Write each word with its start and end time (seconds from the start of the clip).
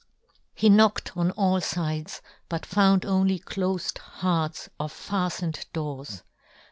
He 0.55 0.67
knocked 0.67 1.15
on 1.15 1.29
all 1.29 1.61
fides, 1.61 2.23
but 2.49 2.65
found 2.65 3.05
only 3.05 3.37
clofed 3.37 3.99
hearts 3.99 4.67
or 4.79 4.87
faftened 4.87 5.71
doors. 5.73 6.23